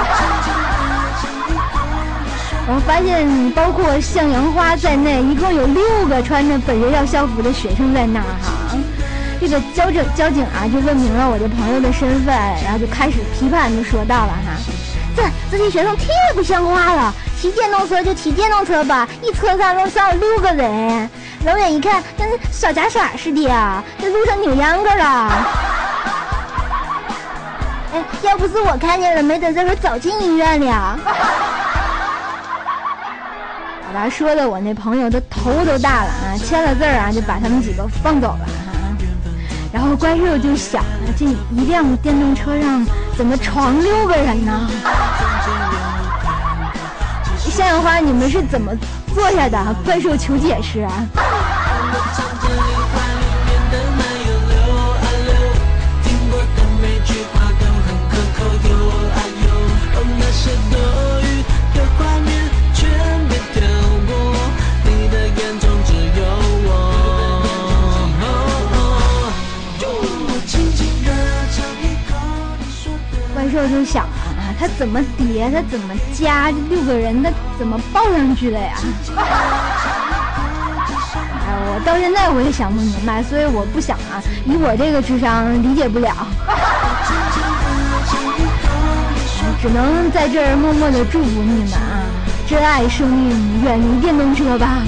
[2.67, 8.77] 我发现包括向阳花在内，一共有六个穿着本学校校服的学生在那儿哈。
[9.41, 12.35] 这个交警交警啊，就问明了我这朋友的身份，
[12.65, 14.59] 然后就开始批判，就说到了哈，
[15.51, 16.05] 这些学生太
[16.35, 17.15] 不像话了。
[17.41, 21.09] 骑电动车就骑电动车吧，一车上能上六个人，
[21.45, 25.33] 老远一看跟小杂耍似的呀，在路上扭秧歌了。
[27.95, 30.99] 哎，要不是我看见了，没等这会儿早进医院了。
[33.87, 38.53] 好吧，说的我那朋友的头都大了啊，签了字啊，就把他们几个放走了哈。
[39.73, 40.83] 然后怪兽就想，
[41.17, 42.85] 这一辆电动车上
[43.17, 44.69] 怎么床六个人呢？
[47.59, 48.73] 向阳花，你们是怎么
[49.13, 49.59] 坐下的？
[49.85, 50.93] 怪兽求解释啊！
[73.35, 74.07] 怪兽就想
[74.59, 78.75] 他怎么叠，他怎么加，这六个人他怎么抱上去的呀？
[81.47, 86.13] 哎，我到现在我也想不明白，所以我不想啊，以我这个智商理解不了，
[89.63, 92.03] 只能在这儿默默的祝福你们啊，
[92.49, 94.83] 珍爱生命，远离电动车吧。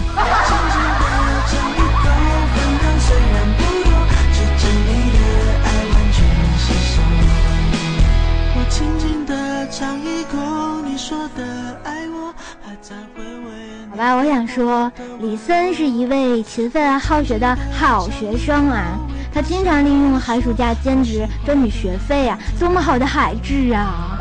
[14.00, 14.90] 吧，我想说，
[15.20, 18.96] 李森是一位勤奋好学的好学生啊，
[19.30, 24.16] 他经常利用寒暑假兼职赚取学费啊，多么好的孩子啊！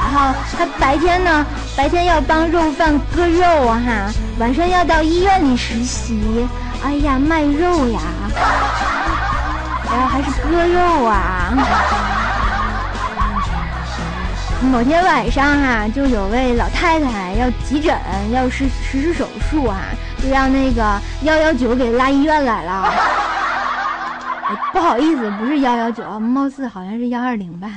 [0.00, 1.46] 然后他白天呢，
[1.76, 6.44] 白天要帮肉贩割肉啊哈，晚上要到医院里实习，
[6.82, 8.00] 哎呀卖肉呀，
[9.92, 12.17] 然后还是割肉啊。
[14.60, 17.96] 某天晚上哈、就有位老太太要急诊，
[18.32, 19.78] 要实实施手术啊，
[20.20, 22.92] 就让那个幺幺九给拉医院来了。
[24.72, 27.68] 不好意思，不是幺幺九，貌似好像是幺二零吧。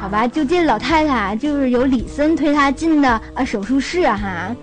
[0.00, 4.54] 好吧，就这老太太就是由李森推她进的啊手术室哈。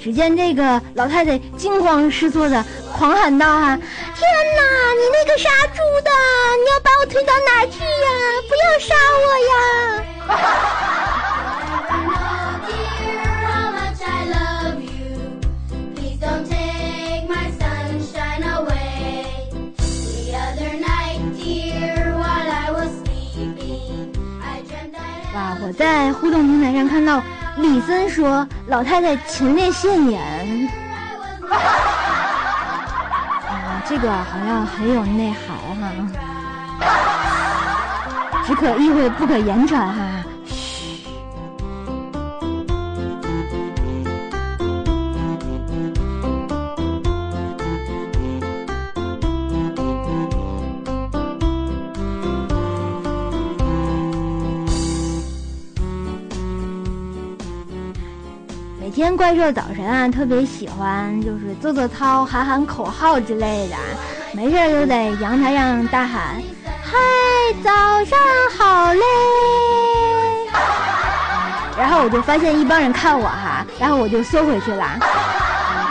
[0.00, 4.62] 只见这个老太太惊慌失措的狂喊道：“哈，天哪！
[4.94, 6.10] 你那个杀猪的，
[6.62, 8.08] 你要把我推到哪儿去呀？
[8.48, 9.52] 不要杀我呀！”
[25.34, 27.22] 哇，我在互动平台上看到
[27.56, 30.68] 李森说老太太前列腺炎，
[33.48, 35.90] 啊，这个好像很有内涵哈，
[38.44, 40.15] 只可意会不可言传哈。
[59.16, 63.76] 怪兽早晨啊，特别喜欢就是做做操、喊喊口号之类的，
[64.32, 66.36] 没事儿就在阳台上大喊
[66.84, 66.98] ：“嗨，
[67.64, 67.70] 早
[68.04, 68.18] 上
[68.58, 69.00] 好嘞！”
[71.78, 74.84] 然后我就发现一帮人看我哈，然后我就缩回去了，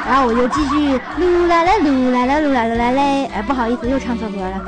[0.07, 4.61] 然后我就继续噜啦啦噜啦啦噜啦啦啦嘞，哎，不好意思，又唱错歌了，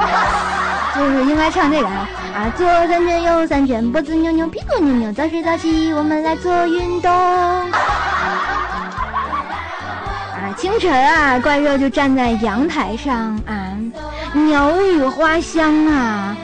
[0.96, 7.12] 就是应该唱这个啊啊，左三圈右三圈，脖子扭扭，屁股扭扭，早睡早起，我们来做运动。
[10.58, 13.78] 清晨啊，怪兽就站在阳台上啊，
[14.34, 16.36] 鸟语花香啊。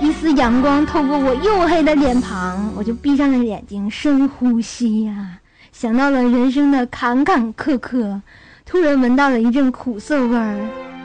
[0.00, 5.38] 一丝阳光透过我黝黑的脸庞，我就闭上了眼睛，深呼吸呀、
[5.72, 8.20] 想到了人生的坎坎坷坷，
[8.64, 10.58] 突然闻到了一阵苦涩味儿，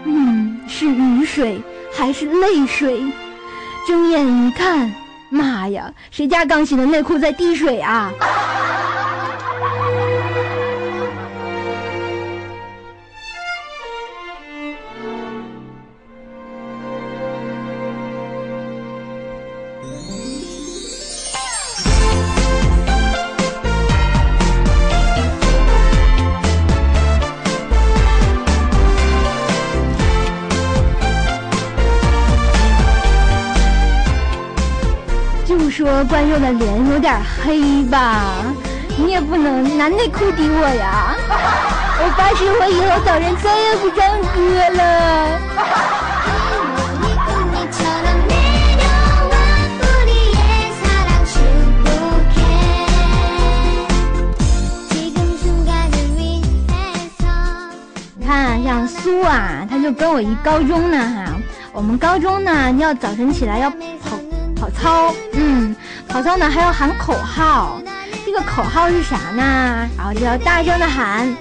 [0.04, 1.60] 嗯，是雨水
[1.94, 3.02] 还是泪水？
[3.88, 4.94] 睁眼一看，
[5.30, 8.12] 妈呀，谁家刚洗的内裤在滴水啊？
[36.06, 38.44] 观众的脸有点黑吧。
[38.98, 41.16] 你也不能拿内裤抵我呀。
[42.04, 45.40] 我发誓我以后早晨再也不唱歌了。
[58.18, 61.34] 你看像苏啊他就跟我一高中呢哈。
[61.74, 63.78] 我们高中呢你要早晨起来要跑
[64.56, 65.14] 跑操。
[65.34, 65.76] 嗯。
[66.12, 67.80] 曹操呢还要喊口号。
[68.26, 69.90] 这个口号是啥呢？
[69.98, 71.36] 然后就要大声的喊：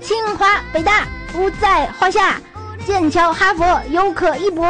[0.00, 2.36] 清华、北大不在话下，
[2.84, 4.66] 剑桥、哈佛有可一搏。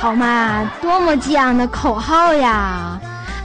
[0.00, 2.98] 好嘛，多么激昂的口号呀！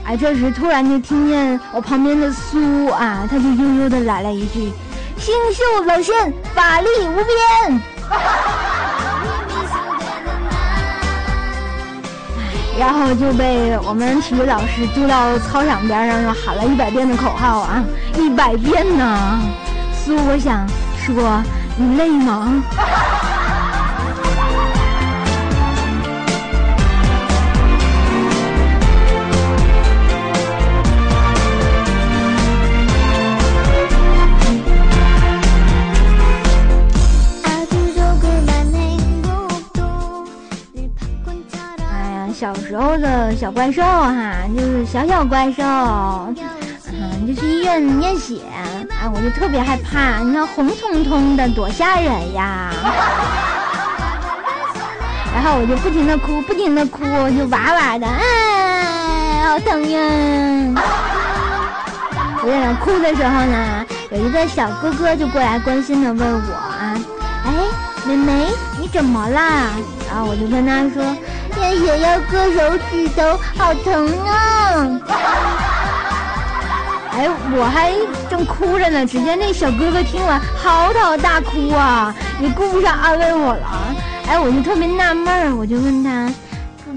[0.04, 4.72] 哎，这时突然就听见我旁边的苏啊，他就悠悠的来了一句
[5.18, 7.82] ：“星宿老仙，法力无边。”
[12.78, 17.82] 然后就被我们体育老师丢到操场边上，又喊了一百遍的口号啊，
[18.16, 19.40] 一百遍呢。
[19.92, 20.64] 苏，我想
[21.04, 21.42] 说，
[21.76, 22.62] 你累吗？
[42.38, 52.70] 小时候的小怪兽哈，就是小小怪兽，嗯，就去医院验血，啊，我就特别害怕，你看红彤彤的，多吓人呀！
[55.34, 57.02] 然后我就不停的哭，不停的哭，
[57.36, 59.98] 就哇哇的，哎，好疼呀！
[62.40, 66.94] 我在那哭的时候呢，有一个小哥哥就过来关心的问我啊，
[67.44, 67.52] 哎，
[68.06, 68.46] 妹妹，
[68.80, 69.72] 你怎么啦？
[70.08, 71.02] 然后我就跟他说，
[71.60, 75.00] 验血要割手指头，好疼啊！
[77.12, 77.92] 哎，我还
[78.30, 83.94] 正哭着呢，只见那小哥哥听完嚎啕大哭啊，也顾不上安慰我了。
[84.28, 86.30] 哎，我就特别纳闷儿，我就问他，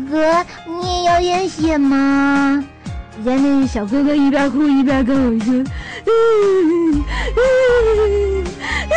[0.09, 2.64] 哥哥，你也要验血吗？
[3.16, 5.53] 只见那小哥哥一边哭一边跟我说，
[6.05, 7.03] 嗯
[7.38, 8.43] 嗯
[8.91, 8.93] 嗯，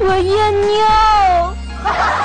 [0.00, 1.54] 我验尿。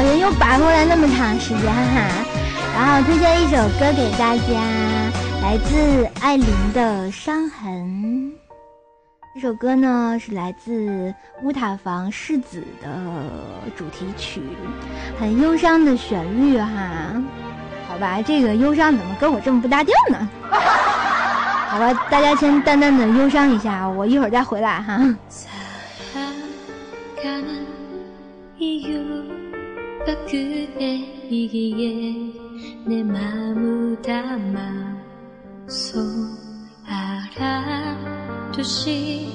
[0.00, 2.08] 小心又白回来那么长时间哈，
[2.74, 4.54] 然后推荐一首歌给大家，
[5.42, 7.70] 来自艾琳的《伤痕》。
[9.34, 12.88] 这首歌呢是来自乌塔房世子的
[13.76, 14.40] 主题曲，
[15.18, 17.22] 很忧伤的旋律哈。
[17.86, 20.26] 好吧，这个忧伤怎么跟我这么不搭调呢？
[21.68, 25.14] 好吧，大家先淡淡的忧伤一下，我一会儿再回来哈。
[30.04, 31.90] 그대이기에
[32.86, 35.20] 내 마음을 담아서
[38.56, 39.28] 알아두시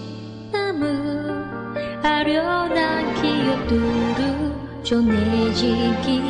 [0.52, 1.46] 남은
[2.04, 6.26] 아련한 기억들을 전해지기야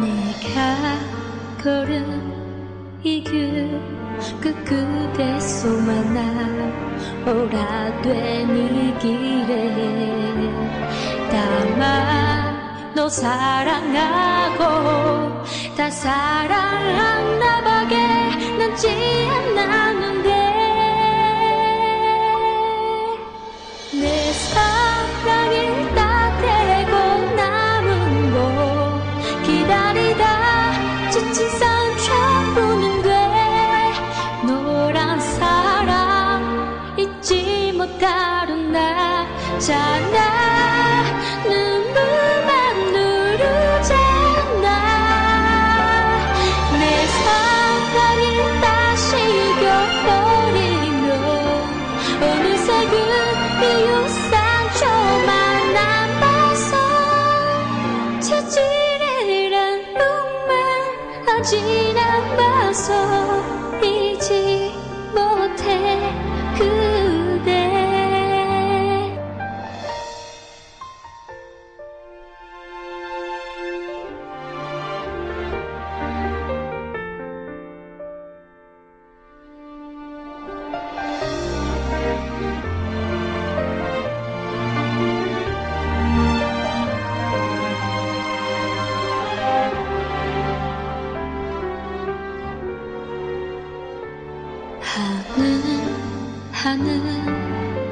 [0.00, 0.98] 내가
[1.62, 2.32] 걸은
[3.02, 3.80] 이길
[4.40, 6.91] 그, 그 그대 소만나
[7.26, 9.52] 오라되니 길에
[11.30, 14.64] 다만 너 사랑하고
[15.76, 17.96] 다 사랑하나 봐게
[18.58, 18.88] 남지
[19.56, 20.01] 않았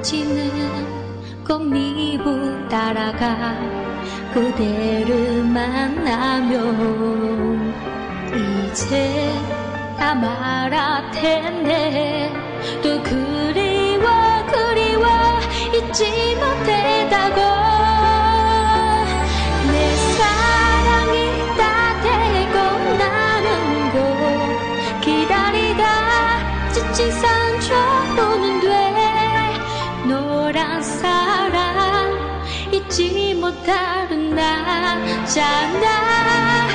[0.03, 0.51] 지는
[1.47, 3.55] 꽃미부 따라가
[4.33, 6.61] 그대를 만나면
[8.71, 9.33] 이제
[9.99, 12.33] 다 말할 텐데
[12.83, 14.07] 또 그리워
[14.47, 15.07] 그리워
[15.75, 17.50] 잊지 못했다고
[35.31, 36.71] 나잖아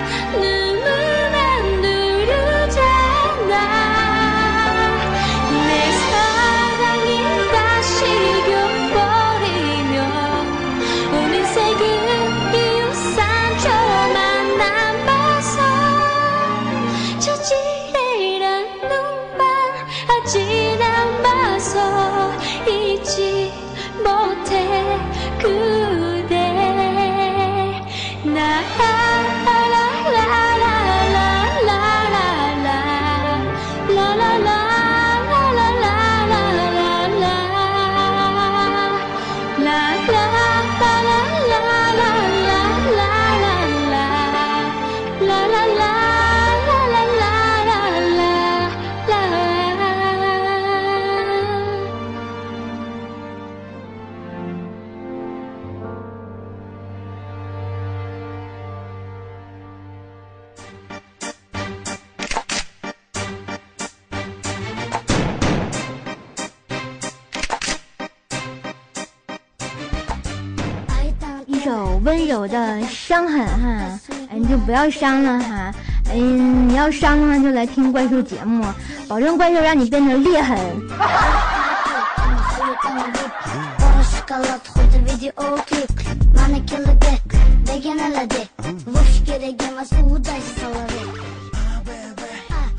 [73.07, 73.99] 伤痕哈，
[74.31, 75.71] 哎，你就不要伤了哈，
[76.09, 78.65] 哎，你要伤的话就来听怪兽节目，
[79.07, 80.57] 保证怪兽让你变成裂痕。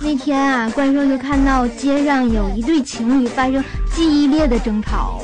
[0.01, 3.63] 那天啊，怪兽就看到街上有一对情侣发生
[3.95, 5.21] 激烈的争吵。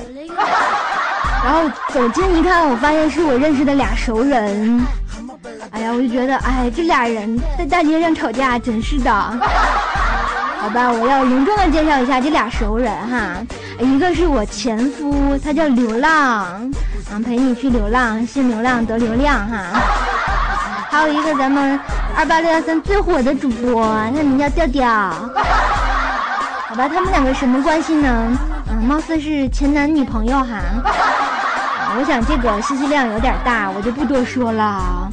[1.44, 4.80] 然后走近一看，我发现是我认识的俩熟人。
[5.70, 9.12] 哎呀，我就觉得，哎，这俩人在大街上吵架，真是的。
[9.12, 13.36] 好吧，我要隆重的介绍一下这俩熟人哈，
[13.80, 16.10] 一个是我前夫，他叫流浪，
[17.10, 19.80] 啊，陪你去流浪，信流浪得流量哈。
[20.90, 21.78] 还有一个咱们
[22.16, 23.84] 二八六幺三最火的主播，
[24.14, 24.86] 他名叫调调。
[24.86, 28.38] 好吧，他们两个什么关系呢？
[28.70, 30.60] 嗯，貌似是前男女朋友哈。
[31.98, 35.10] 我想这个信息量有点大，我就不多说了。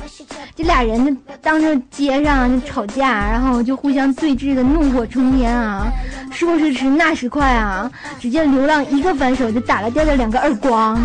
[0.56, 5.88] 这俩人就当着街上就吵架，然后就互相对峙的怒火冲天啊！
[6.32, 7.90] 说时迟，那时快啊！
[8.20, 11.00] 只见流浪一个反手就打了调调两个耳光，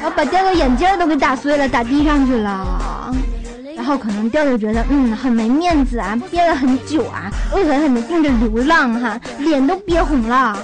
[0.00, 3.14] 然后把调调眼镜都给打碎了，打地上去了。
[3.76, 10.56] 然后可能调调觉得嗯很没面子啊，憋了很久啊，恶狠狠地盯着流浪哈，脸都憋红了，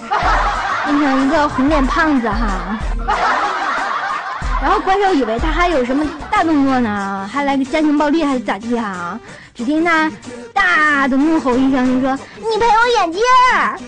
[0.87, 2.79] 变成一个红脸胖子哈。
[4.63, 9.19] 然后怪兽以为他还有什么大动作呢，还来个家庭暴力还是咋地哈、
[9.55, 10.11] 只听他
[10.53, 13.23] 大的怒吼一声，就说：“你赔我眼镜
[13.53, 13.79] 儿！”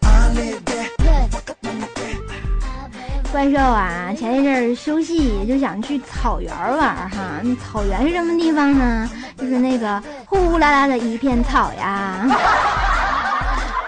[3.32, 6.78] 怪兽啊，前一阵儿休息就想去草原玩
[7.10, 7.40] 哈。
[7.42, 9.10] 那草原是什么地方呢？
[9.36, 12.26] 就是那个呼呼啦啦的一片草呀。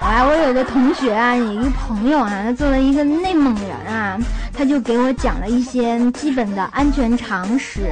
[0.01, 4.19] 啊， 我有个同学啊，有一个朋友啊，他作为一个内蒙人啊，
[4.53, 7.91] 他就给我讲了一些基本的安全常识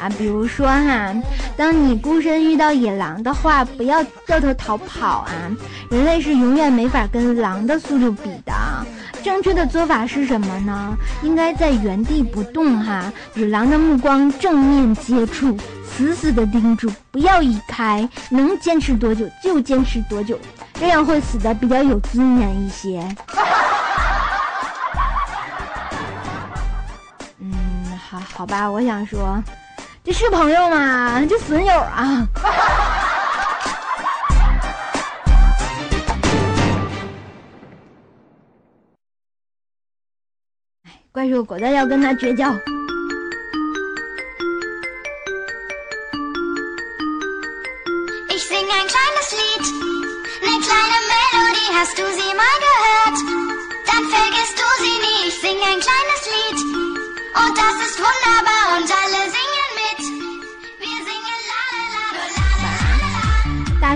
[0.00, 1.14] 啊，比如说哈，
[1.56, 5.30] 当你孤身遇到野狼的话，不要掉头逃跑啊，
[5.90, 8.52] 人类是永远没法跟狼的速度比的。
[9.22, 10.96] 正确的做法是什么呢？
[11.22, 20.38] 应该在原地不动哈，与狼的目光正面接触，死死的盯住，不要移开，能坚持多久就坚持多久，
[20.74, 23.02] 这样会死的比较有尊严一些。
[27.40, 27.52] 嗯，
[28.08, 29.42] 好好吧，我想说，
[30.06, 31.20] 这是朋友吗？
[31.28, 32.24] 这损友啊！
[41.10, 42.54] 怪兽果断要跟他绝交。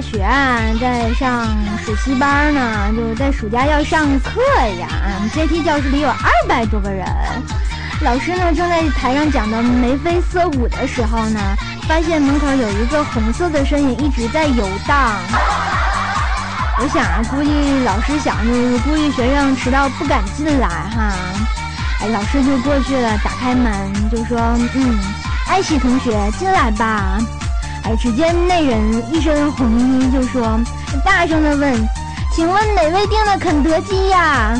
[0.01, 1.47] 学啊，在上
[1.85, 4.41] 暑期班呢，就是在暑假要上课
[4.81, 4.89] 呀。
[5.35, 7.07] 阶梯教室里有二百多个人，
[8.03, 11.41] 老师呢正在台上讲的眉飞色舞的时候呢，
[11.87, 15.13] 发现门口有一个红色的身影一直在游荡。
[16.83, 17.51] 我想啊，估计
[17.85, 21.13] 老师想就是估计学生迟到不敢进来哈。
[22.01, 24.39] 哎，老师就过去了，打开门就说
[24.75, 24.99] ：“嗯，
[25.49, 27.19] 艾希同学进来吧。”
[27.85, 30.61] 哎，只见那人一身红衣，就说，
[31.05, 31.89] 大声的问
[32.35, 34.55] ：“请问哪位订的肯德基呀？”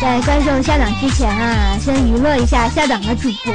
[0.00, 3.54] 在观众下档之前啊，先娱乐一下下档的主播。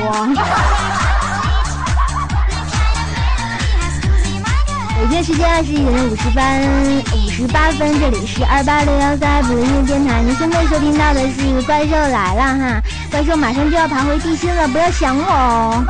[5.08, 6.43] 北京时间二十一点五十分
[7.14, 12.82] 五十八分，这里是二八六幺三不音乐电台，您现在收听到的是《怪兽来了》哈，
[13.12, 15.86] 怪兽马上就要爬回地心了，不要想我哦。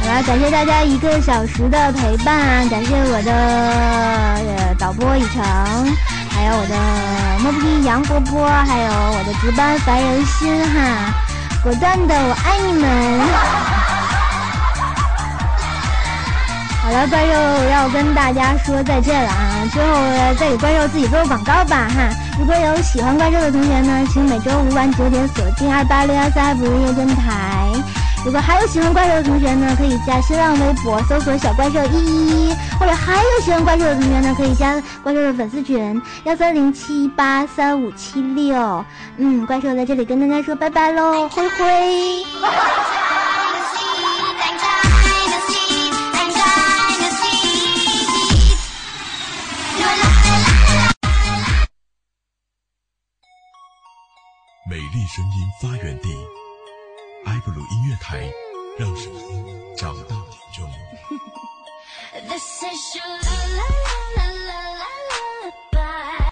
[0.00, 5.44] 好了，感谢大家一个小时的陪伴，感谢我的导播以诚，
[6.30, 6.74] 还有我的
[7.42, 11.12] 莫不皮杨波波，还有我的值班烦人心哈，
[11.62, 12.90] 果断的我爱你们。
[16.82, 17.32] 好了，怪兽
[17.70, 19.62] 要跟大家说再见了啊！
[19.72, 19.94] 最后
[20.36, 22.10] 再给怪兽自己做个广告吧哈。
[22.36, 27.68] 如果有喜欢怪兽的同学呢，请每周五晚九点锁定二八六幺三不夜电台。
[28.24, 38.84] 如果还有喜欢怪兽的同学呢，可以加新浪微博搜索“小怪兽一一一”，或者还有喜欢怪兽的同学呢，可以加怪兽的粉丝群幺三零七八三五七六。
[39.16, 42.24] 嗯，怪兽在这里跟大家说拜拜喽，灰灰。
[54.70, 56.08] 美丽声音发源地，
[57.44, 58.30] 不如音乐台，
[58.78, 59.44] 让声音
[59.76, 60.70] 找到听众。